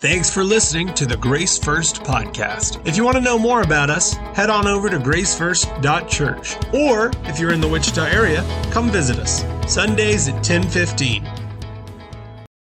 [0.00, 2.86] Thanks for listening to the Grace First podcast.
[2.86, 6.56] If you want to know more about us, head on over to gracefirst.church.
[6.72, 9.44] Or if you're in the Wichita area, come visit us.
[9.66, 11.28] Sundays at 1015.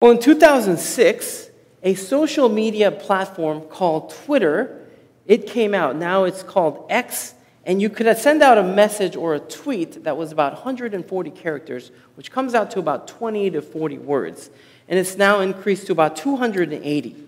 [0.02, 1.52] Well, in 2006,
[1.84, 4.88] a social media platform called Twitter,
[5.28, 5.96] it came out.
[5.96, 7.36] Now it's called X,
[7.66, 11.92] and you could send out a message or a tweet that was about 140 characters,
[12.16, 14.50] which comes out to about 20 to 40 words.
[14.90, 17.26] And it's now increased to about 280.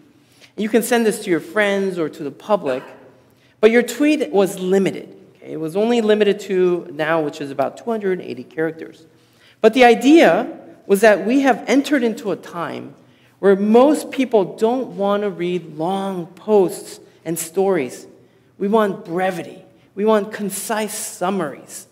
[0.60, 2.84] You can send this to your friends or to the public,
[3.62, 5.16] but your tweet was limited.
[5.38, 5.54] Okay?
[5.54, 9.06] It was only limited to now, which is about 280 characters.
[9.62, 12.94] But the idea was that we have entered into a time
[13.40, 18.06] where most people don't want to read long posts and stories.
[18.58, 19.64] We want brevity,
[19.96, 21.88] we want concise summaries.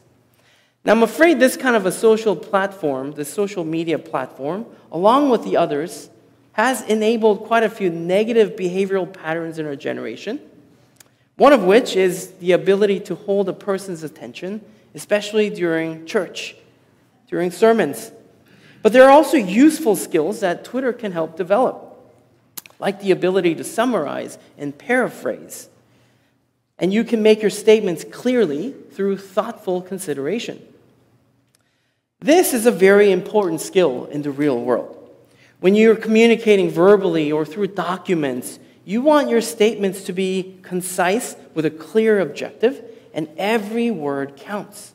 [0.83, 5.45] Now, I'm afraid this kind of a social platform, the social media platform, along with
[5.45, 6.09] the others,
[6.57, 10.41] has enabled quite a few negative behavioral patterns in our generation.
[11.35, 14.61] One of which is the ability to hold a person's attention,
[14.95, 16.55] especially during church,
[17.29, 18.11] during sermons.
[18.81, 21.95] But there are also useful skills that Twitter can help develop,
[22.79, 25.69] like the ability to summarize and paraphrase.
[26.79, 30.59] And you can make your statements clearly through thoughtful consideration.
[32.19, 34.96] This is a very important skill in the real world.
[35.59, 41.65] When you're communicating verbally or through documents, you want your statements to be concise with
[41.65, 44.93] a clear objective, and every word counts.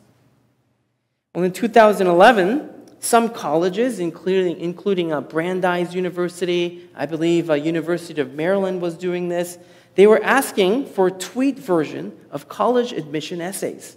[1.35, 8.35] Well, in 2011, some colleges, including, including uh, Brandeis University, I believe uh, University of
[8.35, 9.59] Maryland was doing this,
[9.97, 13.97] they were asking for a tweet version of college admission essays.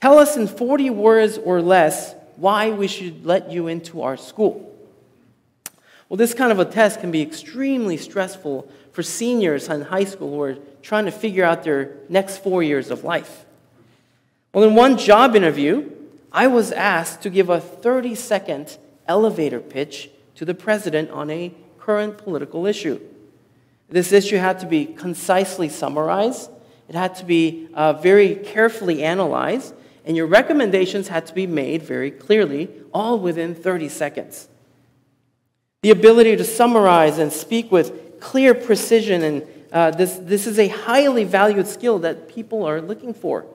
[0.00, 4.69] Tell us in 40 words or less why we should let you into our school.
[6.10, 10.30] Well, this kind of a test can be extremely stressful for seniors in high school
[10.30, 13.46] who are trying to figure out their next four years of life.
[14.52, 15.88] Well, in one job interview,
[16.32, 18.76] I was asked to give a 30 second
[19.06, 23.00] elevator pitch to the president on a current political issue.
[23.88, 26.50] This issue had to be concisely summarized,
[26.88, 31.82] it had to be uh, very carefully analyzed, and your recommendations had to be made
[31.82, 34.48] very clearly, all within 30 seconds.
[35.82, 40.68] The ability to summarize and speak with clear precision, and uh, this, this is a
[40.68, 43.46] highly valued skill that people are looking for.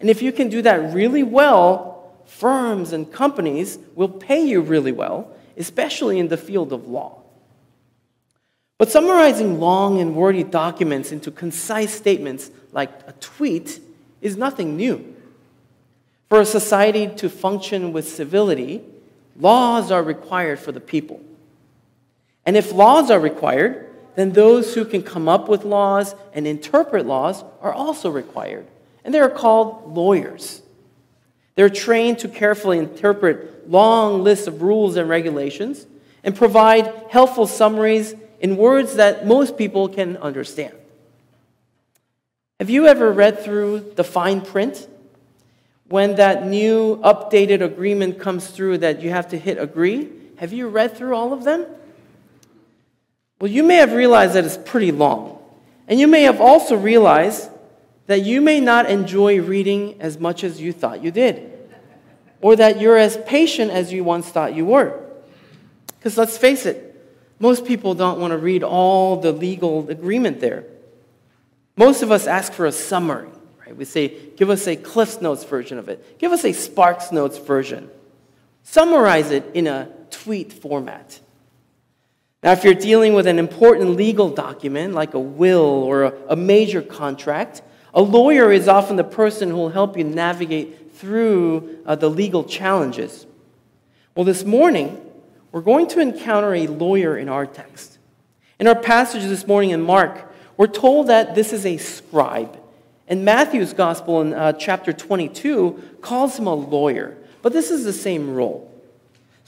[0.00, 4.92] And if you can do that really well, firms and companies will pay you really
[4.92, 7.22] well, especially in the field of law.
[8.78, 13.80] But summarizing long and wordy documents into concise statements like a tweet
[14.20, 15.14] is nothing new.
[16.28, 18.82] For a society to function with civility,
[19.38, 21.20] laws are required for the people.
[22.48, 27.04] And if laws are required, then those who can come up with laws and interpret
[27.04, 28.66] laws are also required.
[29.04, 30.62] And they are called lawyers.
[31.56, 35.84] They're trained to carefully interpret long lists of rules and regulations
[36.24, 40.72] and provide helpful summaries in words that most people can understand.
[42.60, 44.88] Have you ever read through the fine print?
[45.86, 50.68] When that new updated agreement comes through that you have to hit agree, have you
[50.68, 51.66] read through all of them?
[53.40, 55.38] Well, you may have realized that it's pretty long.
[55.86, 57.50] And you may have also realized
[58.06, 61.52] that you may not enjoy reading as much as you thought you did,
[62.40, 64.98] or that you're as patient as you once thought you were.
[65.98, 66.84] Because let's face it,
[67.38, 70.64] most people don't want to read all the legal agreement there.
[71.76, 73.28] Most of us ask for a summary,
[73.60, 73.76] right?
[73.76, 77.38] We say, give us a Cliffs Notes version of it, give us a Sparks Notes
[77.38, 77.90] version.
[78.64, 81.20] Summarize it in a tweet format.
[82.42, 86.80] Now, if you're dealing with an important legal document like a will or a, major
[86.80, 87.62] contract,
[87.92, 92.44] a lawyer is often the person who will help you navigate through uh, the legal
[92.44, 93.26] challenges.
[94.14, 95.04] Well, this morning,
[95.50, 97.98] we're going to encounter a lawyer in our text.
[98.60, 102.56] In our passage this morning in Mark, we're told that this is a scribe.
[103.08, 107.92] And Matthew's gospel in uh, chapter 22 calls him a lawyer, but this is the
[107.92, 108.68] same role.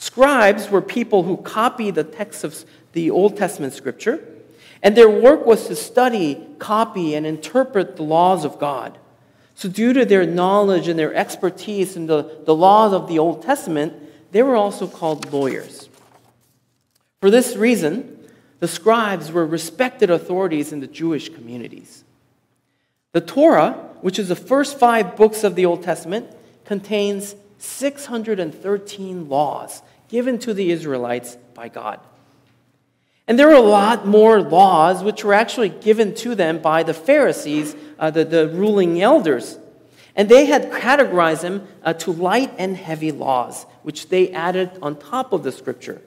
[0.01, 4.23] Scribes were people who copied the texts of the Old Testament scripture,
[4.83, 8.99] and their work was to study, copy, and interpret the laws of God.
[9.55, 13.43] So, due to their knowledge and their expertise in the, the laws of the Old
[13.43, 13.93] Testament,
[14.33, 15.89] they were also called lawyers.
[17.21, 18.19] For this reason,
[18.61, 22.05] the scribes were respected authorities in the Jewish communities.
[23.13, 26.29] The Torah, which is the first five books of the Old Testament,
[26.65, 32.01] contains 613 laws given to the Israelites by God.
[33.31, 36.93] And there were a lot more laws which were actually given to them by the
[36.93, 39.57] Pharisees, uh, the, the ruling elders.
[40.17, 44.99] And they had categorized them uh, to light and heavy laws, which they added on
[44.99, 46.03] top of the scripture.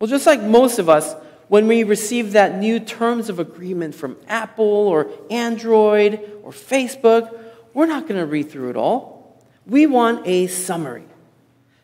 [0.00, 1.14] Well, just like most of us,
[1.48, 7.38] when we receive that new terms of agreement from Apple or Android or Facebook,
[7.74, 9.38] we're not going to read through it all.
[9.66, 11.04] We want a summary.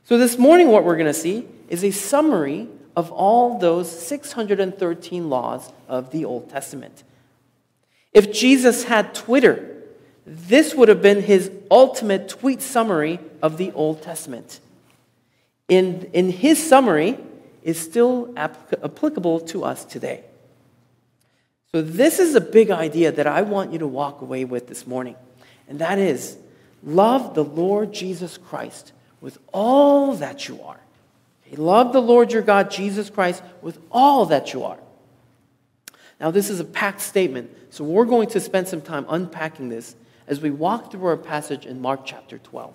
[0.05, 5.29] So this morning, what we're going to see is a summary of all those 613
[5.31, 7.03] laws of the Old Testament.
[8.13, 9.83] If Jesus had Twitter,
[10.27, 14.61] this would have been his ultimate tweet summary of the Old Testament.
[15.69, 17.19] In, in his summary,
[17.63, 20.25] is still applicable to us today.
[21.73, 24.87] So, this is a big idea that I want you to walk away with this
[24.87, 25.17] morning,
[25.69, 26.37] and that is
[26.83, 30.81] love the Lord Jesus Christ with all that you are.
[31.59, 34.79] Love the Lord your God, Jesus Christ, with all that you are.
[36.21, 39.97] Now, this is a packed statement, so we're going to spend some time unpacking this
[40.27, 42.75] as we walk through our passage in Mark chapter 12.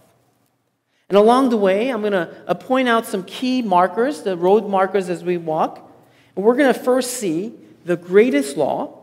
[1.09, 4.67] And along the way, I'm going to uh, point out some key markers, the road
[4.67, 5.89] markers as we walk.
[6.35, 7.53] And we're going to first see
[7.85, 8.99] the greatest law.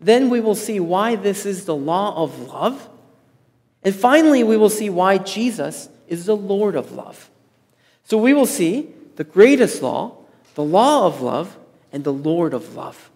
[0.00, 2.88] Then we will see why this is the law of love.
[3.82, 7.30] And finally, we will see why Jesus is the Lord of love.
[8.04, 10.16] So we will see the greatest law,
[10.54, 11.56] the law of love,
[11.92, 13.10] and the Lord of love.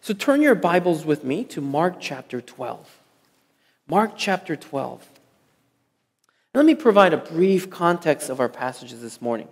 [0.00, 3.00] So turn your Bibles with me to Mark chapter 12.
[3.88, 5.06] Mark chapter 12.
[6.54, 9.48] Let me provide a brief context of our passages this morning.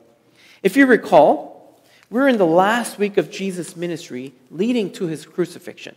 [0.63, 1.81] If you recall,
[2.11, 5.95] we're in the last week of Jesus' ministry leading to his crucifixion.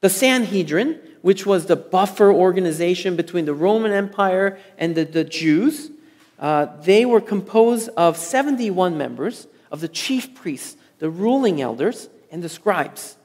[0.00, 5.90] The Sanhedrin, which was the buffer organization between the Roman Empire and the, the Jews,
[6.38, 12.42] uh, they were composed of 71 members of the chief priests, the ruling elders, and
[12.42, 13.16] the scribes.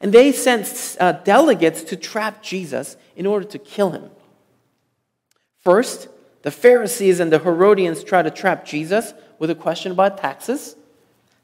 [0.00, 4.10] And they sent uh, delegates to trap Jesus in order to kill him.
[5.58, 6.08] First,
[6.42, 10.76] the Pharisees and the Herodians try to trap Jesus with a question about taxes.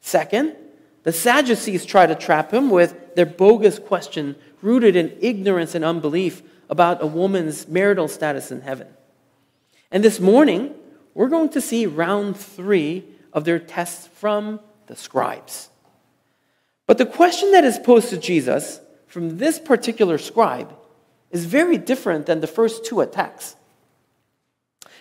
[0.00, 0.54] Second,
[1.02, 6.42] the Sadducees try to trap him with their bogus question rooted in ignorance and unbelief
[6.70, 8.86] about a woman's marital status in heaven.
[9.90, 10.74] And this morning,
[11.14, 15.70] we're going to see round three of their tests from the scribes.
[16.86, 20.74] But the question that is posed to Jesus from this particular scribe
[21.30, 23.56] is very different than the first two attacks.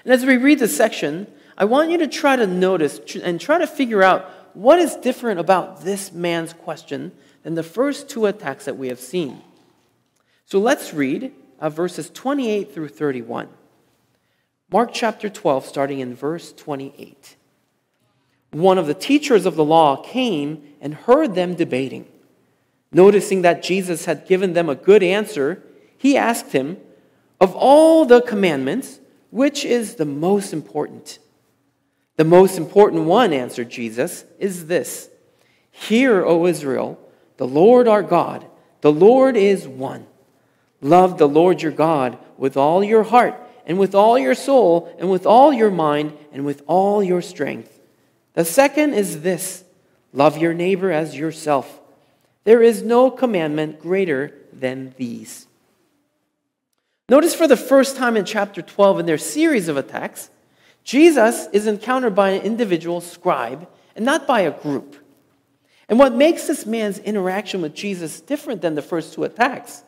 [0.04, 1.28] And as we read this section,
[1.58, 5.40] I want you to try to notice and try to figure out what is different
[5.40, 7.12] about this man's question
[7.44, 9.42] than the first two attacks that we have seen.
[10.46, 13.48] So let's read uh, verses 28 through 31.
[14.72, 17.36] Mark chapter 12, starting in verse 28.
[18.52, 22.08] One of the teachers of the law came and heard them debating.
[22.94, 25.62] Noticing that Jesus had given them a good answer,
[25.98, 26.78] he asked him,
[27.42, 31.20] Of all the commandments, which is the most important?
[32.16, 35.10] The most important one, answered Jesus, is this
[35.70, 36.98] Hear, O Israel,
[37.36, 38.46] the Lord our God,
[38.80, 40.08] the Lord is one.
[40.80, 43.36] Love the Lord your God with all your heart,
[43.72, 47.80] and with all your soul, and with all your mind, and with all your strength.
[48.34, 49.64] The second is this
[50.12, 51.80] love your neighbor as yourself.
[52.44, 55.48] There is no commandment greater than these.
[57.08, 60.30] Notice for the first time in chapter 12 in their series of attacks,
[60.84, 64.98] Jesus is encountered by an individual scribe and not by a group.
[65.88, 69.82] And what makes this man's interaction with Jesus different than the first two attacks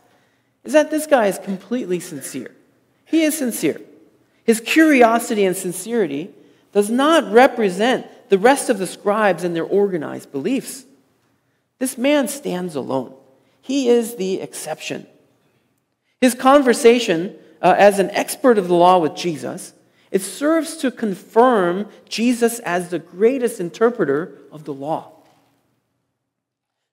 [0.63, 2.55] is that this guy is completely sincere.
[3.13, 3.79] He is sincere.
[4.43, 6.31] His curiosity and sincerity
[6.71, 10.83] does not represent the rest of the scribes and their organized beliefs.
[11.77, 13.13] This man stands alone.
[13.61, 15.05] He is the exception.
[16.21, 19.73] His conversation uh, as an expert of the law with Jesus,
[20.09, 25.11] it serves to confirm Jesus as the greatest interpreter of the law.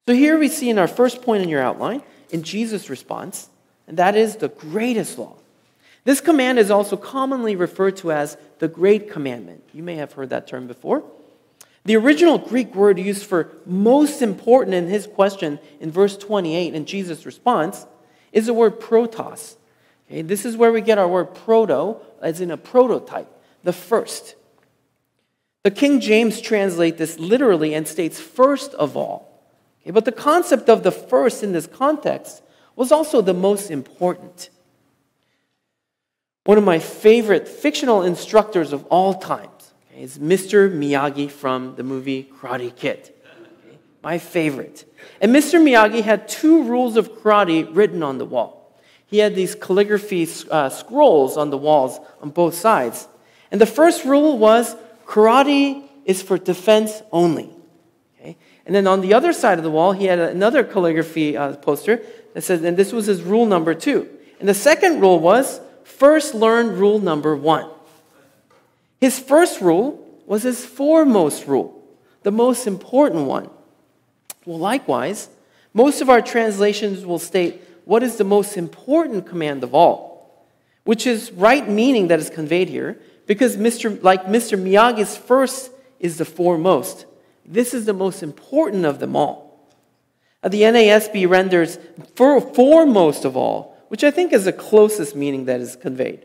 [0.06, 3.48] So here we see in our first point in your outline, in Jesus' response,
[3.88, 5.36] and that is the greatest law.
[6.04, 9.62] This command is also commonly referred to as the Great Commandment.
[9.72, 11.04] You may have heard that term before.
[11.84, 16.84] The original Greek word used for most important in his question in verse 28 in
[16.84, 17.86] Jesus' response
[18.32, 19.56] is the word protos.
[20.06, 23.28] Okay, this is where we get our word proto, as in a prototype,
[23.62, 24.34] the first.
[25.62, 29.42] The King James translates this literally and states first of all.
[29.82, 32.42] Okay, but the concept of the first in this context
[32.76, 34.50] was also the most important.
[36.50, 40.68] One of my favorite fictional instructors of all times okay, is Mr.
[40.68, 42.98] Miyagi from the movie Karate Kid.
[43.68, 44.84] Okay, my favorite.
[45.20, 45.62] And Mr.
[45.62, 48.76] Miyagi had two rules of karate written on the wall.
[49.06, 53.06] He had these calligraphy uh, scrolls on the walls on both sides.
[53.52, 54.74] And the first rule was
[55.06, 57.50] karate is for defense only.
[58.18, 58.36] Okay?
[58.66, 62.02] And then on the other side of the wall, he had another calligraphy uh, poster
[62.34, 64.08] that says, and this was his rule number two.
[64.40, 65.60] And the second rule was
[65.90, 67.68] first learn rule number one.
[69.00, 71.82] His first rule was his foremost rule,
[72.22, 73.50] the most important one.
[74.46, 75.28] Well, likewise,
[75.74, 80.46] most of our translations will state what is the most important command of all,
[80.84, 84.02] which is right meaning that is conveyed here, because Mr.
[84.02, 84.58] like Mr.
[84.58, 87.06] Miyagi's first is the foremost.
[87.44, 89.68] This is the most important of them all.
[90.42, 91.78] The NASB renders
[92.14, 96.24] foremost of all, which I think is the closest meaning that is conveyed.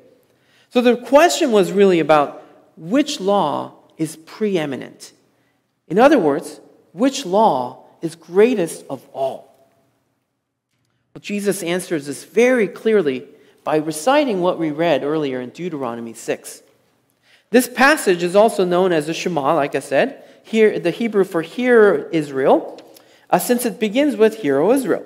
[0.69, 2.43] So the question was really about
[2.77, 5.13] which law is preeminent.
[5.87, 6.61] In other words,
[6.93, 9.67] which law is greatest of all?
[11.15, 13.25] Well, Jesus answers this very clearly
[13.63, 16.61] by reciting what we read earlier in Deuteronomy 6.
[17.49, 21.41] This passage is also known as the Shema, like I said, here, the Hebrew for
[21.41, 22.79] Hear Israel,
[23.31, 25.03] uh, since it begins with Hear, O Israel.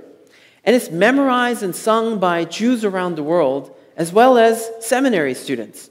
[0.69, 5.89] And it's memorized and sung by Jews around the world, as well as seminary students.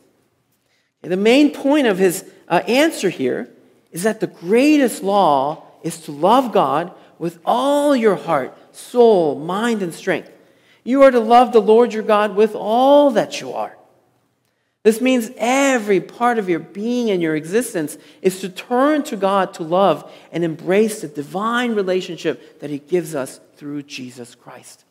[1.03, 3.51] The main point of his uh, answer here
[3.91, 9.83] is that the greatest law is to love God with all your heart, soul, mind,
[9.83, 10.31] and strength.
[10.85, 13.77] You are to love the Lord your God with all that you are.
[14.89, 19.53] This means every part of your being and your existence is to turn to God
[19.53, 24.87] to love and embrace the divine relationship that He gives us through Jesus Christ.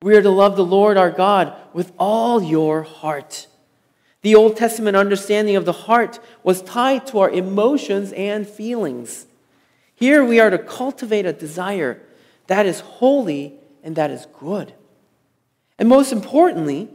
[0.00, 3.48] We are to love the Lord our God with all your heart.
[4.20, 9.26] The Old Testament understanding of the heart was tied to our emotions and feelings.
[9.96, 12.00] Here we are to cultivate a desire
[12.46, 14.72] that is holy and that is good.
[15.80, 16.90] And most importantly,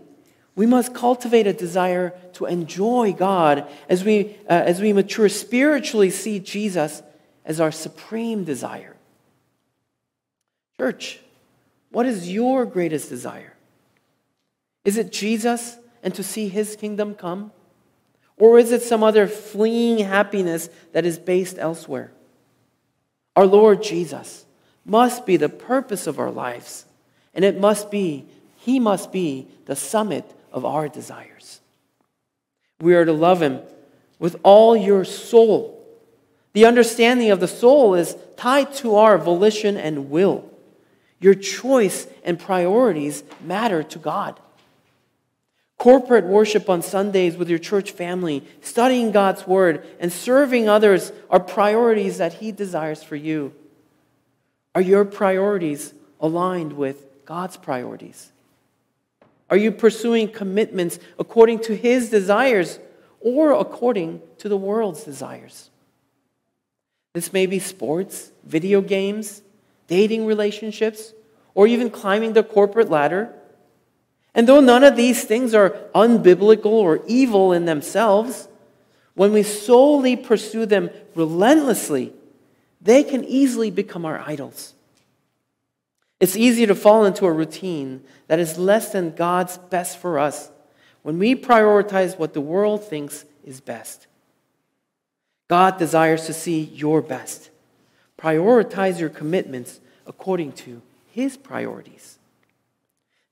[0.58, 6.10] we must cultivate a desire to enjoy God as we, uh, as we mature spiritually,
[6.10, 7.04] see Jesus
[7.46, 8.96] as our supreme desire.
[10.80, 11.20] Church,
[11.92, 13.54] what is your greatest desire?
[14.84, 17.52] Is it Jesus and to see his kingdom come?
[18.36, 22.12] Or is it some other fleeting happiness that is based elsewhere?
[23.36, 24.48] Our Lord Jesus
[24.84, 26.86] must be the purpose of our lives,
[27.36, 31.62] and it must be, he must be the summit of our desires.
[32.82, 33.62] We are to love Him
[34.20, 35.74] with all your soul.
[36.54, 40.50] The understanding of the soul is tied to our volition and will.
[41.20, 44.40] Your choice and priorities matter to God.
[45.78, 51.40] Corporate worship on Sundays with your church family, studying God's Word, and serving others are
[51.40, 53.54] priorities that He desires for you.
[54.74, 58.32] Are your priorities aligned with God's priorities?
[59.50, 62.80] Are you pursuing commitments according to His desires
[63.22, 65.70] or according to the world's desires?
[67.14, 69.42] This may be sports, video games,
[69.88, 71.14] dating relationships,
[71.56, 73.34] or even climbing the corporate ladder.
[74.36, 78.48] And though none of these things are unbiblical or evil in themselves,
[79.16, 82.14] when we solely pursue them relentlessly,
[82.80, 84.76] they can easily become our idols.
[86.20, 90.50] It's easy to fall into a routine that is less than God's best for us
[91.04, 94.08] when we prioritize what the world thinks is best.
[95.48, 97.50] God desires to see your best.
[98.18, 100.82] Prioritize your commitments according to
[101.12, 102.18] His priorities.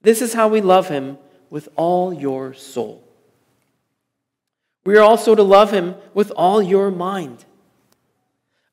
[0.02, 1.18] This is how we love Him
[1.50, 3.04] with all your soul.
[4.86, 7.44] We are also to love Him with all your mind.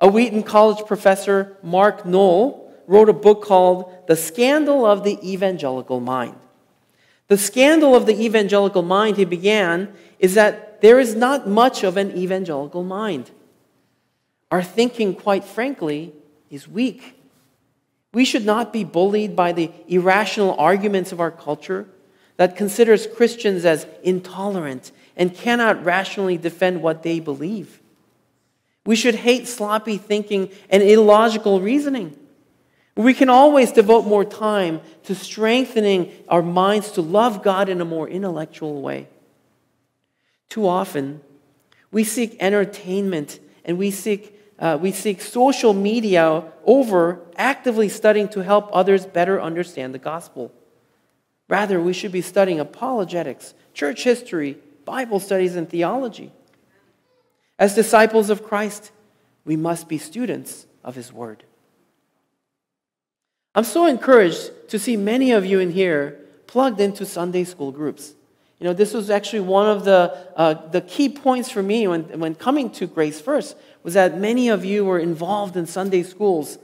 [0.00, 6.00] A Wheaton College professor, Mark Noll, wrote a book called The Scandal of the Evangelical
[6.00, 6.36] Mind.
[7.28, 11.96] The scandal of the evangelical mind, he began, is that there is not much of
[11.96, 13.30] an evangelical mind.
[14.50, 16.12] Our thinking, quite frankly,
[16.50, 17.18] is weak.
[18.12, 21.88] We should not be bullied by the irrational arguments of our culture
[22.36, 27.80] that considers Christians as intolerant and cannot rationally defend what they believe.
[28.84, 32.18] We should hate sloppy thinking and illogical reasoning.
[32.94, 37.84] We can always devote more time to strengthening our minds to love God in a
[37.84, 39.08] more intellectual way.
[40.50, 41.22] Too often,
[41.90, 48.42] we seek entertainment and we seek, uh, we seek social media over actively studying to
[48.42, 50.52] help others better understand the gospel.
[51.48, 56.32] Rather, we should be studying apologetics, church history, Bible studies, and theology.
[57.58, 58.90] As disciples of Christ,
[59.44, 61.44] we must be students of His Word.
[63.54, 68.14] I'm so encouraged to see many of you in here plugged into Sunday school groups.
[68.58, 72.04] You know, this was actually one of the, uh, the key points for me when,
[72.20, 76.58] when coming to Grace First was that many of you were involved in Sunday schools.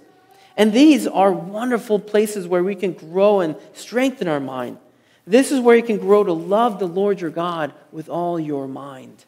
[0.56, 4.78] And these are wonderful places where we can grow and strengthen our mind.
[5.26, 8.66] This is where you can grow to love the Lord your God with all your
[8.66, 9.24] mind.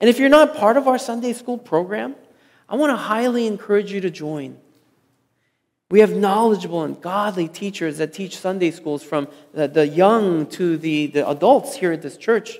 [0.00, 2.14] And if you're not part of our Sunday school program,
[2.68, 4.58] I want to highly encourage you to join.
[5.90, 10.76] We have knowledgeable and godly teachers that teach Sunday schools from the, the young to
[10.76, 12.58] the, the adults here at this church.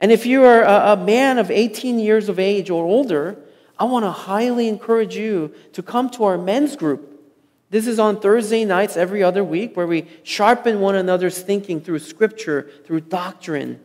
[0.00, 3.36] And if you are a, a man of 18 years of age or older,
[3.78, 7.10] I want to highly encourage you to come to our men's group.
[7.70, 11.98] This is on Thursday nights every other week where we sharpen one another's thinking through
[11.98, 13.80] scripture, through doctrine.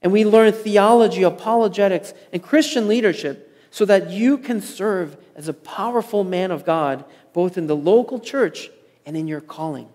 [0.00, 5.52] And we learn theology, apologetics, and Christian leadership so that you can serve as a
[5.52, 8.70] powerful man of God both in the local church
[9.04, 9.88] and in your calling.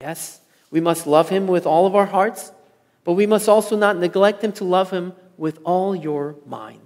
[0.00, 2.52] Yes, we must love him with all of our hearts,
[3.02, 6.80] but we must also not neglect him to love him with all your mind.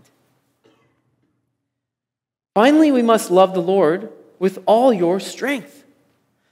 [2.54, 5.84] Finally, we must love the Lord with all your strength.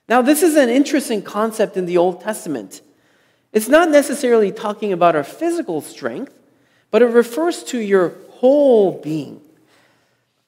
[0.09, 2.81] Now, this is an interesting concept in the Old Testament.
[3.53, 6.35] It's not necessarily talking about our physical strength,
[6.91, 9.41] but it refers to your whole being.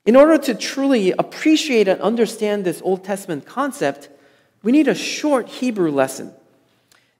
[0.08, 4.08] In order to truly appreciate and understand this Old Testament concept,
[4.62, 6.32] we need a short Hebrew lesson.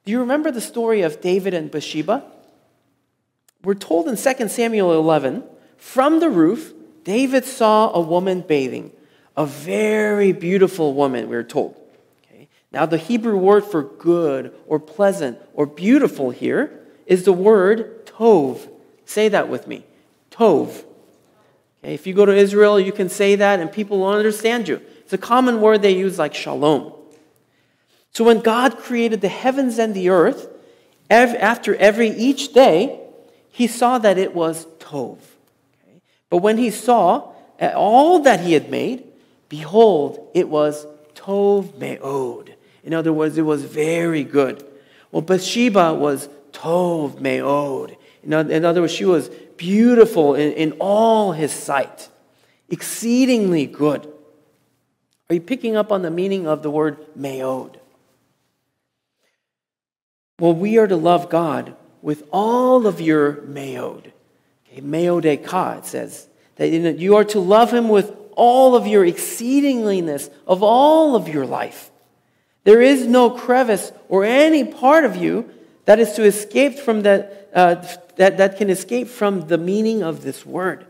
[0.07, 2.25] Do you remember the story of David and Bathsheba?
[3.62, 5.45] We're told in 2 Samuel 11
[5.76, 6.73] from the roof,
[7.04, 8.92] David saw a woman bathing,
[9.37, 11.78] a very beautiful woman, we're told.
[12.25, 12.49] Okay?
[12.73, 18.66] Now, the Hebrew word for good or pleasant or beautiful here is the word tov.
[19.04, 19.85] Say that with me
[20.30, 20.85] tov.
[21.82, 24.80] Okay, if you go to Israel, you can say that and people will understand you.
[25.00, 26.92] It's a common word they use like shalom.
[28.12, 30.49] So when God created the heavens and the earth,
[31.10, 33.00] after every each day,
[33.50, 35.19] he saw that it was tov.
[35.19, 36.00] Okay?
[36.30, 39.04] But when he saw eh, all that he had made,
[39.49, 42.54] behold, it was tov me'od.
[42.84, 44.64] In other words, it was very good.
[45.10, 47.97] Well, Bathsheba was tov me'od.
[48.23, 52.08] In other words, she was beautiful in, in all his sight,
[52.71, 54.10] exceedingly good.
[55.28, 57.76] Are you picking up on the meaning of the word meod?
[60.38, 64.12] Well, we are to love God with all of your meod.
[64.66, 66.28] Okay, meodeka, it says.
[66.56, 71.44] That you are to love him with all of your exceedingliness of all of your
[71.44, 71.90] life.
[72.64, 75.50] There is no crevice or any part of you
[75.86, 77.84] that is to escape from that, uh,
[78.19, 80.87] that, that can escape from the meaning of this word.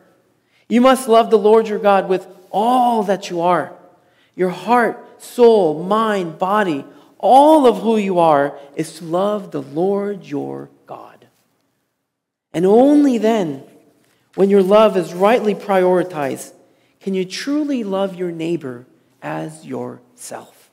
[0.68, 3.72] You must love the Lord your God with all that you are
[4.34, 6.84] your heart, soul, mind, body,
[7.18, 11.26] all of who you are is to love the Lord your God.
[12.52, 13.64] And only then,
[14.36, 16.52] when your love is rightly prioritized,
[17.00, 18.86] can you truly love your neighbor
[19.22, 20.70] as yourself.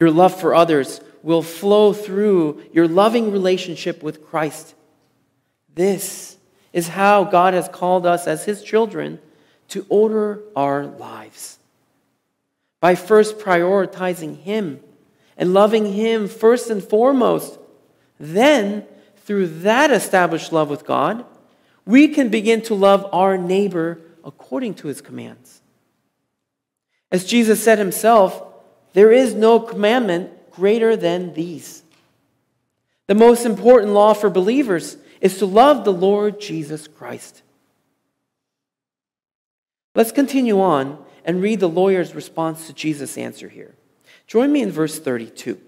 [0.00, 4.74] Your love for others will flow through your loving relationship with Christ.
[5.74, 6.36] This
[6.74, 9.18] is how God has called us as His children
[9.68, 11.58] to order our lives.
[12.78, 14.80] By first prioritizing Him
[15.38, 17.58] and loving Him first and foremost,
[18.20, 18.84] then,
[19.24, 21.24] through that established love with God,
[21.86, 25.62] we can begin to love our neighbor according to His commands.
[27.10, 28.42] As Jesus said Himself,
[28.92, 31.82] there is no commandment greater than these.
[33.06, 37.42] The most important law for believers is to love the Lord Jesus Christ.
[39.94, 43.74] Let's continue on and read the lawyer's response to Jesus' answer here.
[44.26, 45.60] Join me in verse 32.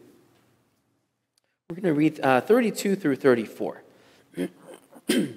[1.68, 3.83] We're going to read uh, 32 through 34.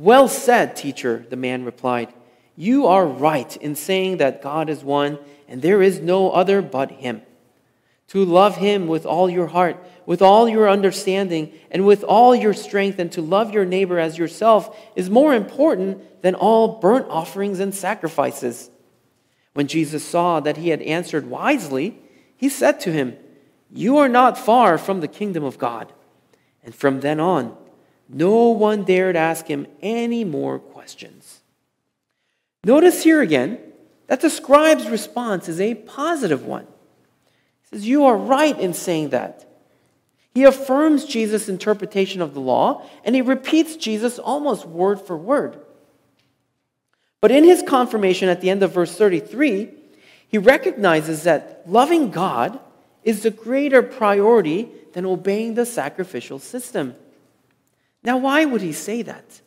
[0.00, 2.12] well said, teacher, the man replied.
[2.56, 6.90] You are right in saying that God is one and there is no other but
[6.90, 7.22] Him
[8.08, 12.54] to love Him with all your heart, with all your understanding, and with all your
[12.54, 17.60] strength, and to love your neighbor as yourself is more important than all burnt offerings
[17.60, 18.70] and sacrifices.
[19.52, 21.98] When Jesus saw that he had answered wisely,
[22.36, 23.16] he said to him,
[23.70, 25.92] You are not far from the kingdom of God.
[26.64, 27.56] And from then on,
[28.08, 31.40] no one dared ask him any more questions.
[32.64, 33.58] Notice here again
[34.06, 36.66] that the scribe's response is a positive one
[37.70, 39.44] says, You are right in saying that.
[40.34, 45.60] He affirms Jesus' interpretation of the law, and he repeats Jesus almost word for word.
[47.20, 49.70] But in his confirmation at the end of verse 33,
[50.28, 52.60] he recognizes that loving God
[53.02, 56.94] is the greater priority than obeying the sacrificial system.
[58.02, 59.40] Now, why would he say that?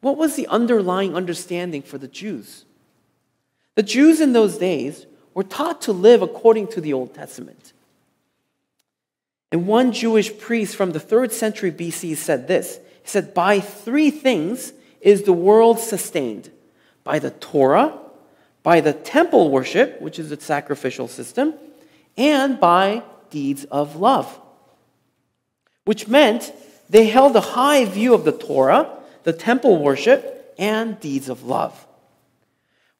[0.00, 2.64] What was the underlying understanding for the Jews?
[3.74, 7.72] The Jews in those days were taught to live according to the Old Testament.
[9.52, 14.10] And one Jewish priest from the third century BC said this He said, By three
[14.10, 16.50] things is the world sustained
[17.04, 17.96] by the Torah,
[18.62, 21.54] by the temple worship, which is a sacrificial system,
[22.16, 24.40] and by deeds of love.
[25.84, 26.52] Which meant
[26.88, 28.90] they held a high view of the Torah,
[29.24, 31.86] the temple worship, and deeds of love.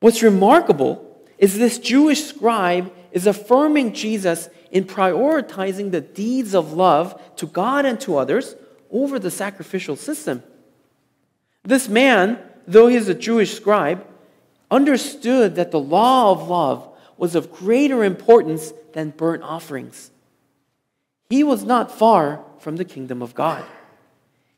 [0.00, 1.03] What's remarkable
[1.38, 7.84] is this Jewish scribe is affirming Jesus in prioritizing the deeds of love to God
[7.84, 8.56] and to others
[8.90, 10.42] over the sacrificial system.
[11.62, 14.06] This man, though he is a Jewish scribe,
[14.70, 20.10] understood that the law of love was of greater importance than burnt offerings.
[21.30, 23.64] He was not far from the kingdom of God.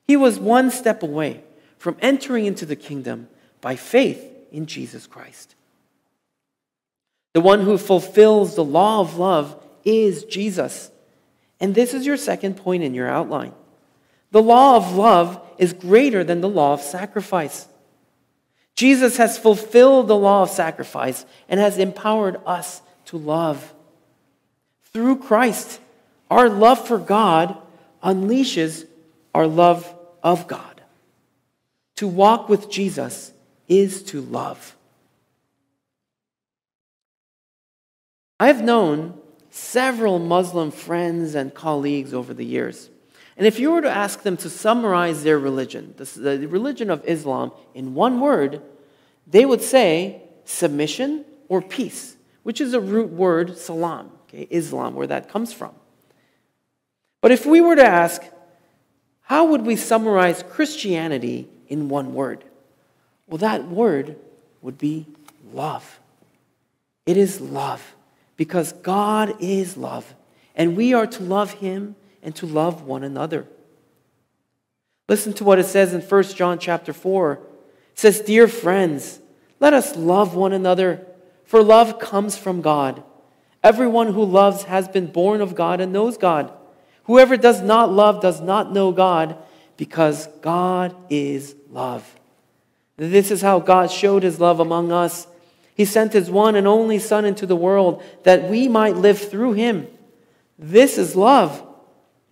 [0.06, 1.42] He was one step away
[1.78, 3.28] from entering into the kingdom
[3.60, 5.54] by faith in Jesus Christ.
[7.36, 10.90] The one who fulfills the law of love is Jesus.
[11.60, 13.52] And this is your second point in your outline.
[14.30, 17.68] The law of love is greater than the law of sacrifice.
[18.74, 23.74] Jesus has fulfilled the law of sacrifice and has empowered us to love.
[24.94, 25.78] Through Christ,
[26.30, 27.54] our love for God
[28.02, 28.86] unleashes
[29.34, 30.80] our love of God.
[31.96, 33.34] To walk with Jesus
[33.68, 34.75] is to love.
[38.38, 39.18] I've known
[39.50, 42.90] several Muslim friends and colleagues over the years.
[43.36, 47.52] And if you were to ask them to summarize their religion, the religion of Islam,
[47.74, 48.62] in one word,
[49.26, 55.06] they would say submission or peace, which is a root word, salam, okay, Islam, where
[55.06, 55.74] that comes from.
[57.20, 58.22] But if we were to ask,
[59.22, 62.44] how would we summarize Christianity in one word?
[63.26, 64.16] Well, that word
[64.62, 65.06] would be
[65.52, 66.00] love.
[67.06, 67.95] It is love
[68.36, 70.14] because God is love,
[70.54, 73.46] and we are to love Him and to love one another.
[75.08, 77.32] Listen to what it says in 1 John chapter 4.
[77.34, 77.40] It
[77.94, 79.20] says, Dear friends,
[79.60, 81.06] let us love one another,
[81.44, 83.02] for love comes from God.
[83.62, 86.52] Everyone who loves has been born of God and knows God.
[87.04, 89.38] Whoever does not love does not know God,
[89.76, 92.16] because God is love.
[92.96, 95.26] This is how God showed his love among us.
[95.76, 99.52] He sent his one and only Son into the world that we might live through
[99.52, 99.86] him.
[100.58, 101.62] This is love.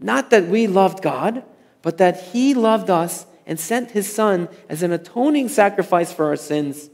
[0.00, 1.44] Not that we loved God,
[1.84, 6.36] but that He loved us and sent His Son as an atoning sacrifice for our
[6.36, 6.88] sins.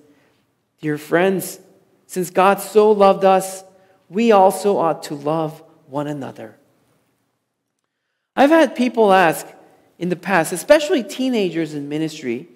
[0.81, 1.61] Dear friends,
[2.09, 3.63] since God so loved us,
[4.09, 6.57] we also ought to love one another.
[8.35, 9.47] I've had people ask
[9.97, 12.49] in the past, especially teenagers in ministry,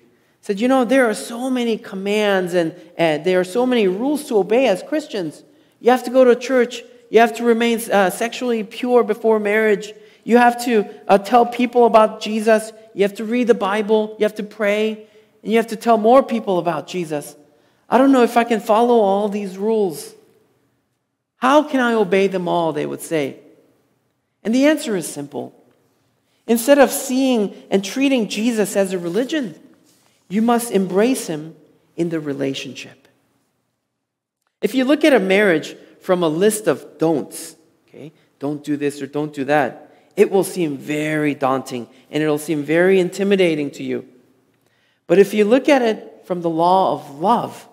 [0.44, 4.28] said, You know, there are so many commands and, and there are so many rules
[4.28, 5.42] to obey as Christians.
[5.80, 9.94] You have to go to church, you have to remain uh, sexually pure before marriage,
[10.22, 12.72] you have to uh, tell people about Jesus.
[12.92, 14.16] You have to read the Bible.
[14.18, 15.06] You have to pray.
[15.42, 17.34] And you have to tell more people about Jesus.
[17.88, 20.14] I don't know if I can follow all these rules.
[21.36, 22.72] How can I obey them all?
[22.74, 23.38] They would say.
[24.42, 25.54] And the answer is simple.
[26.46, 29.58] Instead of seeing and treating Jesus as a religion,
[30.28, 31.54] you must embrace him
[31.96, 33.08] in the relationship.
[34.62, 37.56] If you look at a marriage from a list of don'ts,
[37.88, 42.38] okay, don't do this or don't do that, it will seem very daunting and it'll
[42.38, 44.08] seem very intimidating to you.
[45.06, 47.68] But if you look at it from the law of love,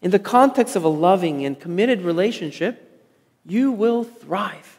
[0.00, 2.84] in the context of a loving and committed relationship,
[3.44, 4.78] you will thrive.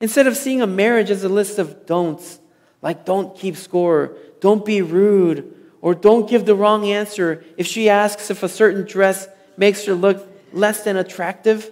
[0.00, 2.38] Instead of seeing a marriage as a list of don'ts,
[2.80, 7.88] like don't keep score, don't be rude, or don't give the wrong answer if she
[7.88, 11.70] asks if a certain dress makes her look less than attractive,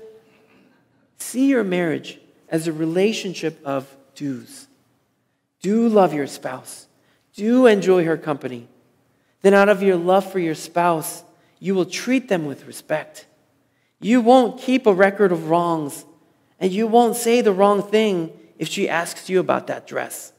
[1.19, 4.69] see your marriage as a relationship of do's.
[5.61, 6.87] Do love your spouse.
[7.35, 8.69] Do enjoy her company.
[9.43, 11.23] Then, out of your love for your spouse,
[11.59, 13.27] you will treat them with respect.
[14.01, 16.05] You won't keep a record of wrongs,
[16.59, 20.33] and you won't say the wrong thing if she asks you about that dress.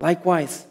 [0.00, 0.66] Likewise,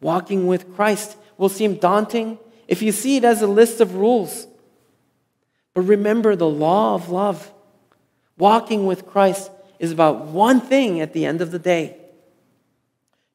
[0.00, 4.46] walking with Christ will seem daunting if you see it as a list of rules.
[5.74, 7.52] But remember the law of love.
[8.38, 11.96] Walking with Christ is about one thing at the end of the day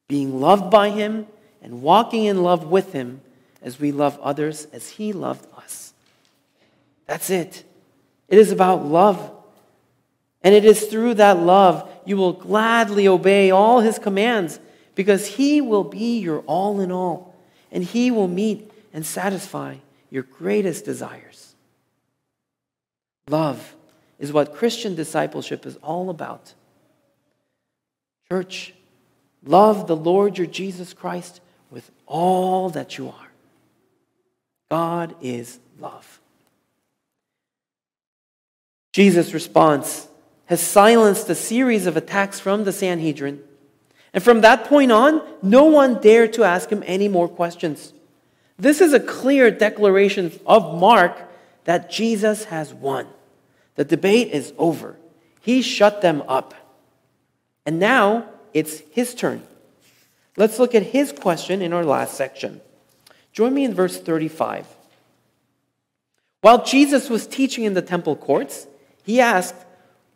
[0.08, 1.26] being loved by Him
[1.60, 3.20] and walking in love with Him
[3.62, 5.92] as we love others as He loved us.
[7.06, 7.64] That's it.
[8.28, 9.32] It is about love.
[10.42, 14.60] And it is through that love you will gladly obey all His commands
[14.96, 17.36] because He will be your all in all
[17.70, 19.76] and He will meet and satisfy
[20.10, 21.54] your greatest desires.
[23.28, 23.76] Love
[24.18, 26.54] is what Christian discipleship is all about.
[28.28, 28.74] Church,
[29.44, 33.28] love the Lord your Jesus Christ with all that you are.
[34.70, 36.20] God is love.
[38.92, 40.08] Jesus' response
[40.46, 43.42] has silenced a series of attacks from the Sanhedrin.
[44.12, 47.92] And from that point on, no one dared to ask him any more questions.
[48.58, 51.30] This is a clear declaration of Mark
[51.64, 53.06] that Jesus has won.
[53.74, 54.96] The debate is over.
[55.40, 56.54] He shut them up.
[57.66, 59.42] And now it's his turn.
[60.36, 62.60] Let's look at his question in our last section.
[63.32, 64.66] Join me in verse 35.
[66.40, 68.66] While Jesus was teaching in the temple courts,
[69.02, 69.65] he asked,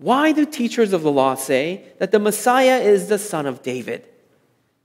[0.00, 4.08] Why do teachers of the law say that the Messiah is the son of David?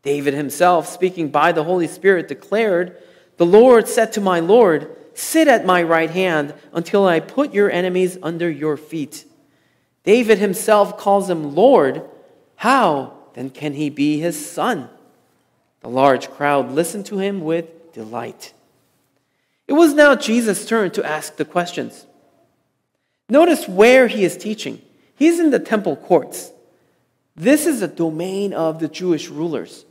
[0.03, 3.01] David himself, speaking by the Holy Spirit, declared,
[3.37, 7.71] The Lord said to my Lord, Sit at my right hand until I put your
[7.71, 9.23] enemies under your feet.
[10.03, 12.03] David himself calls him Lord.
[12.57, 14.89] How then can he be his son?
[15.79, 18.53] The large crowd listened to him with delight.
[19.65, 22.05] It was now Jesus' turn to ask the questions.
[23.29, 24.81] Notice where he is teaching.
[25.15, 26.51] He's in the temple courts.
[27.35, 29.85] This is a domain of the Jewish rulers.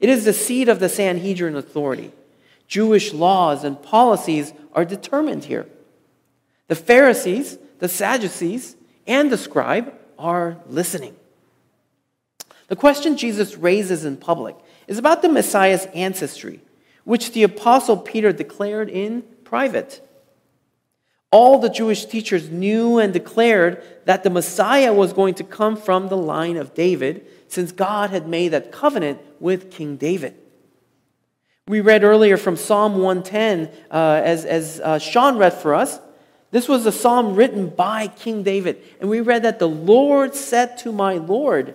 [0.00, 2.12] It is the seat of the Sanhedrin authority.
[2.66, 5.66] Jewish laws and policies are determined here.
[6.68, 11.14] The Pharisees, the Sadducees, and the scribe are listening.
[12.68, 16.60] The question Jesus raises in public is about the Messiah's ancestry,
[17.04, 20.03] which the Apostle Peter declared in private.
[21.34, 26.06] All the Jewish teachers knew and declared that the Messiah was going to come from
[26.06, 30.36] the line of David, since God had made that covenant with King David.
[31.66, 35.98] We read earlier from Psalm 110, uh, as, as uh, Sean read for us.
[36.52, 38.80] This was a psalm written by King David.
[39.00, 41.74] And we read that the Lord said to my Lord.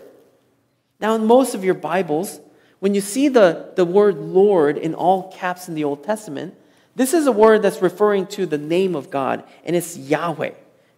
[1.02, 2.40] Now, in most of your Bibles,
[2.80, 6.56] when you see the, the word Lord in all caps in the Old Testament,
[7.00, 10.52] this is a word that's referring to the name of God, and it's Yahweh.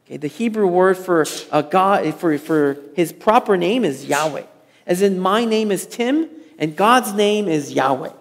[0.08, 4.46] Okay, the Hebrew word for uh, God, for, for his proper name is Yahweh.
[4.88, 8.14] As in, my name is Tim, and God's name is Yahweh.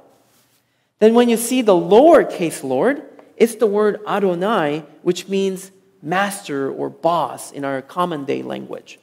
[0.98, 3.02] Then when you see the lowercase Lord,
[3.38, 5.70] it's the word Adonai, which means
[6.02, 8.98] master or boss in our common day language.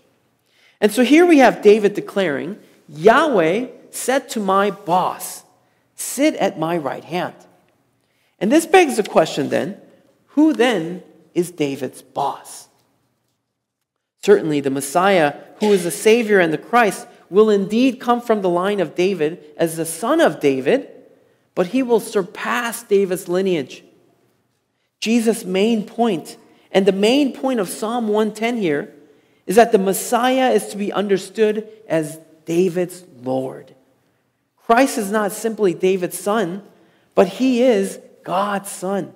[0.80, 5.44] And so here we have David declaring, Yahweh said to my boss,
[5.96, 7.34] Sit at my right hand.
[8.40, 9.80] And this begs the question then
[10.28, 12.68] who then is David's boss?
[14.24, 18.50] Certainly, the Messiah, who is the Savior and the Christ, will indeed come from the
[18.50, 20.90] line of David as the son of David
[21.58, 23.84] but he will surpass David's lineage.
[25.00, 26.38] Jesus' main point,
[26.72, 28.94] and the main point of Psalm 110 here,
[29.48, 33.74] is that the Messiah is to be understood as David's Lord.
[34.56, 36.62] Christ is not simply David's son,
[37.16, 39.14] but he is God's son.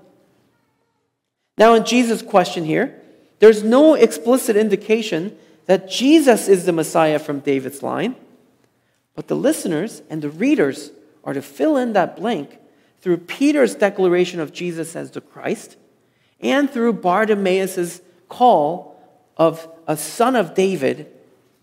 [1.57, 2.97] Now, in Jesus' question here,
[3.39, 8.15] there's no explicit indication that Jesus is the Messiah from David's line,
[9.13, 10.91] but the listeners and the readers
[11.25, 12.57] are to fill in that blank
[13.01, 15.75] through Peter's declaration of Jesus as the Christ
[16.39, 18.97] and through Bartimaeus' call
[19.35, 21.11] of a son of David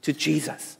[0.02, 0.76] to Jesus.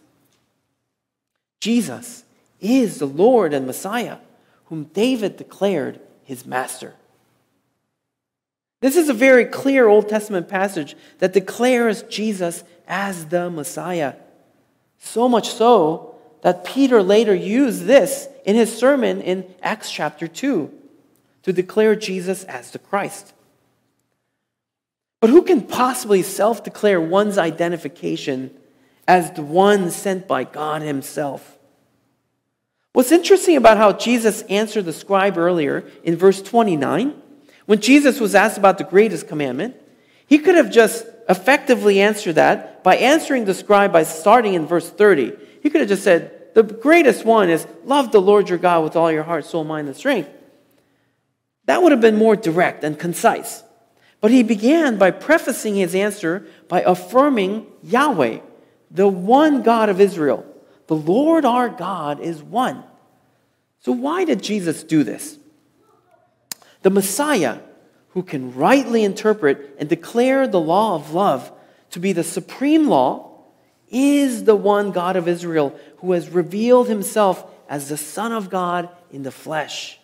[1.63, 2.25] Jesus
[2.61, 4.19] is the Lord and Messiah
[4.67, 6.95] whom David declared his master.
[8.83, 14.13] This is a very clear Old Testament passage that declares Jesus as the Messiah.
[14.99, 20.71] So much so that Peter later used this in his sermon in Acts chapter 2
[21.45, 23.33] to declare Jesus as the Christ.
[25.21, 28.55] But who can possibly self declare one's identification
[29.09, 31.58] as the one sent by God Himself?
[32.93, 37.15] What's interesting about how Jesus answered the scribe earlier in verse 29,
[37.67, 39.77] when Jesus was asked about the greatest commandment,
[40.27, 44.89] he could have just effectively answered that by answering the scribe by starting in verse
[44.89, 45.33] 30.
[45.63, 48.97] He could have just said, the greatest one is love the Lord your God with
[48.97, 50.31] all your heart, soul, mind, and strength.
[51.67, 53.63] That would have been more direct and concise.
[54.21, 58.41] But he began by prefacing his answer by affirming Yahweh,
[58.91, 60.45] the one God of Israel.
[60.89, 62.83] The Lord our God is one.
[63.81, 65.39] So, why did Jesus do this?
[66.83, 67.61] The Messiah,
[68.11, 71.53] who can rightly interpret and declare the law of love
[71.91, 73.31] to be the supreme law,
[73.91, 78.89] is the one God of Israel who has revealed himself as the Son of God
[79.11, 79.99] in the flesh.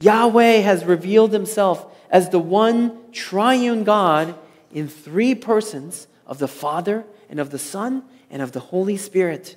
[0.00, 4.34] Yahweh has revealed himself as the one triune God
[4.72, 9.56] in three persons of the Father and of the Son and of the Holy Spirit.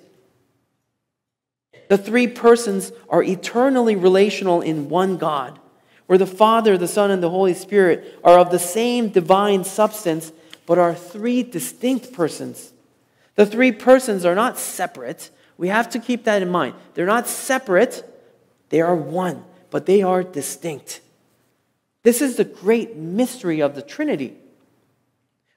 [1.91, 5.59] The three persons are eternally relational in one God,
[6.05, 10.31] where the Father, the Son, and the Holy Spirit are of the same divine substance,
[10.65, 12.71] but are three distinct persons.
[13.35, 15.31] The three persons are not separate.
[15.57, 16.75] We have to keep that in mind.
[16.93, 18.05] They're not separate,
[18.69, 21.01] they are one, but they are distinct.
[22.03, 24.37] This is the great mystery of the Trinity.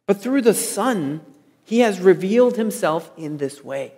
[0.04, 1.20] But through the Son,
[1.64, 3.92] He has revealed Himself in this way.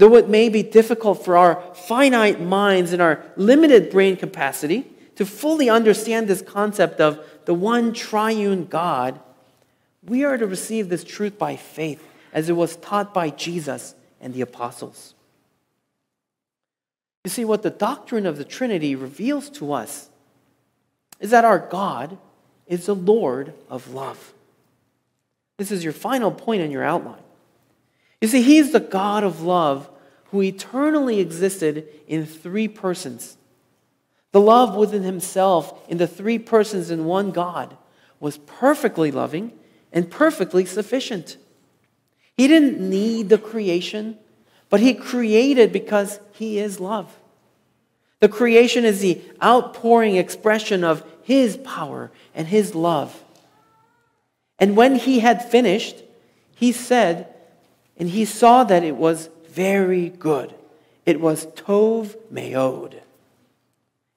[0.00, 5.26] Though it may be difficult for our finite minds and our limited brain capacity to
[5.26, 9.20] fully understand this concept of the one triune God,
[10.02, 14.32] we are to receive this truth by faith as it was taught by Jesus and
[14.32, 15.14] the apostles.
[17.24, 20.08] You see, what the doctrine of the Trinity reveals to us
[21.20, 22.16] is that our God
[22.66, 24.32] is the Lord of love.
[25.58, 27.20] This is your final point in your outline.
[28.20, 29.88] You see, He's the God of love
[30.26, 33.36] who eternally existed in three persons.
[34.32, 37.76] The love within Himself in the three persons in one God
[38.20, 39.52] was perfectly loving
[39.92, 41.36] and perfectly sufficient.
[42.36, 44.18] He didn't need the creation,
[44.68, 47.18] but He created because He is love.
[48.20, 53.24] The creation is the outpouring expression of His power and His love.
[54.58, 55.96] And when He had finished,
[56.54, 57.34] He said,
[58.00, 60.54] and He saw that it was very good.
[61.06, 62.98] It was Tov Meod.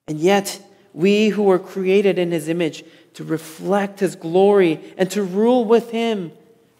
[0.07, 5.23] And yet, we who were created in His image to reflect His glory and to
[5.23, 6.31] rule with Him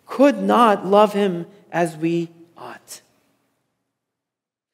[0.05, 3.01] could not love Him as we ought.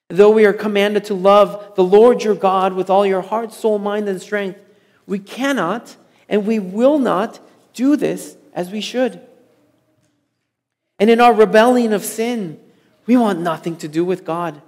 [0.09, 3.79] Though we are commanded to love the Lord your God with all your heart, soul,
[3.79, 4.59] mind, and strength,
[5.07, 5.95] we cannot
[6.27, 7.39] and we will not
[7.73, 9.19] do this as we should.
[10.99, 12.59] And in our rebellion of sin,
[13.05, 14.61] we want nothing to do with God.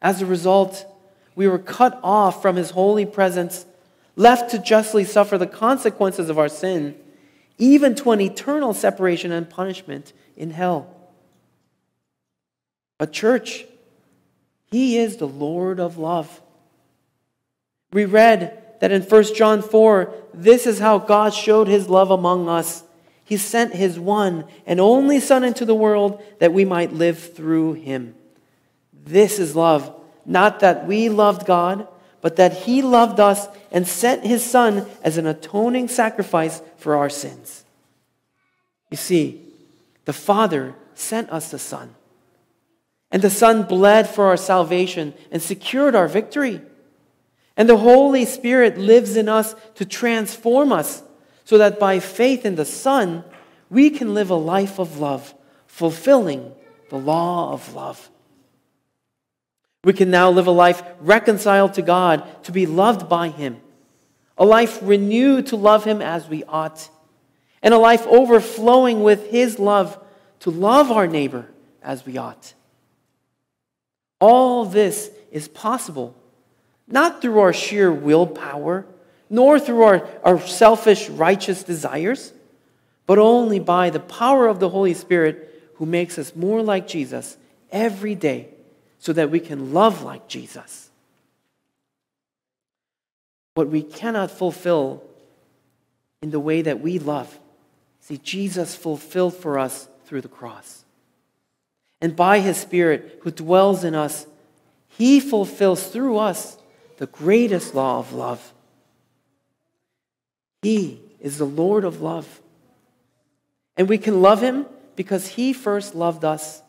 [0.00, 0.86] As a result,
[1.34, 3.66] we were cut off from his holy presence,
[4.16, 6.96] left to justly suffer the consequences of our sin,
[7.58, 10.92] even to an eternal separation and punishment in hell.
[12.98, 13.66] But, church,
[14.70, 16.40] he is the Lord of love.
[17.92, 22.48] We read that in 1 John 4, this is how God showed his love among
[22.48, 22.82] us.
[23.24, 27.74] He sent his one and only Son into the world that we might live through
[27.74, 28.14] him.
[28.92, 29.94] This is love,
[30.26, 31.88] not that we loved God,
[32.20, 37.10] but that he loved us and sent his Son as an atoning sacrifice for our
[37.10, 37.64] sins.
[38.90, 39.40] You see,
[40.04, 41.94] the Father sent us the Son.
[43.10, 46.60] And the Son bled for our salvation and secured our victory.
[47.56, 51.02] And the Holy Spirit lives in us to transform us
[51.44, 53.24] so that by faith in the Son,
[53.70, 55.34] we can live a life of love,
[55.66, 56.52] fulfilling
[56.90, 58.10] the law of love.
[59.84, 63.60] We can now live a life reconciled to God, to be loved by Him,
[64.38, 66.88] a life renewed to love Him as we ought,
[67.62, 69.98] and a life overflowing with His love
[70.40, 71.46] to love our neighbor
[71.82, 72.54] as we ought.
[74.20, 76.14] All this is possible,
[76.86, 78.86] not through our sheer willpower,
[79.32, 82.34] nor through our, our selfish, righteous desires,
[83.06, 87.38] but only by the power of the Holy Spirit who makes us more like Jesus
[87.72, 88.48] every day
[88.98, 90.90] so that we can love like Jesus.
[93.54, 95.02] What we cannot fulfill
[96.20, 97.38] in the way that we love,
[98.00, 100.84] see, Jesus fulfilled for us through the cross.
[102.02, 104.26] And by his Spirit who dwells in us,
[104.88, 106.58] he fulfills through us
[106.98, 108.51] the greatest law of love.
[110.62, 112.40] He is the Lord of love.
[113.76, 116.62] And we can love him because he first loved us.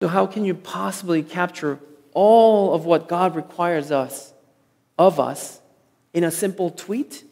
[0.00, 1.78] So, how can you possibly capture
[2.12, 4.32] all of what God requires us
[4.98, 5.60] of us
[6.12, 7.24] in a simple tweet?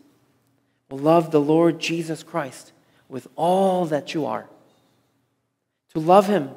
[0.88, 2.72] Well, love the Lord Jesus Christ
[3.08, 4.48] with all that you are.
[5.94, 6.50] To love him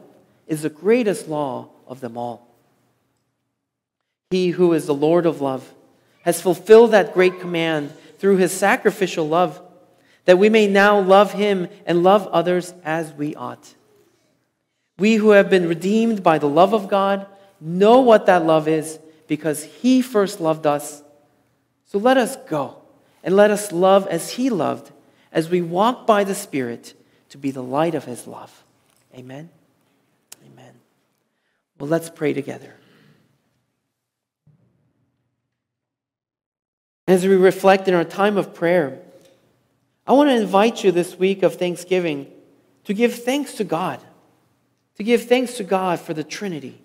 [0.48, 2.48] is the greatest law of them all.
[4.30, 5.74] He who is the Lord of love
[6.24, 9.62] has fulfilled that great command through his sacrificial love,
[10.26, 13.76] that we may now love him and love others as we ought.
[14.98, 17.28] We who have been redeemed by the love of God
[17.60, 21.02] know what that love is because he first loved us.
[21.86, 22.78] So let us go
[23.24, 24.92] and let us love as he loved
[25.32, 26.94] as we walk by the Spirit
[27.30, 28.64] to be the light of his love.
[29.16, 29.50] Amen.
[30.46, 30.74] Amen.
[31.80, 32.76] Well, let's pray together.
[37.08, 39.00] As we reflect in our time of prayer,
[40.08, 42.32] I want to invite you this week of Thanksgiving
[42.86, 44.00] to give thanks to God,
[44.96, 46.82] to give thanks to God for the Trinity,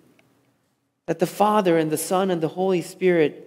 [1.05, 3.45] that the Father and the Son and the Holy Spirit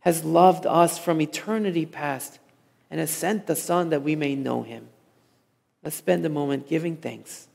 [0.00, 2.38] has loved us from eternity past
[2.90, 4.88] and has sent the Son that we may know him.
[5.82, 7.48] Let's spend a moment giving thanks.